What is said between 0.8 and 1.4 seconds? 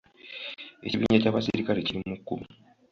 Ekibinja